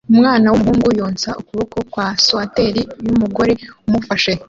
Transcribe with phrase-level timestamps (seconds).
[0.13, 2.73] Umwana wumuhungu yonsa ukuboko kwa swater
[3.05, 3.53] yumugore
[3.87, 4.31] amufashe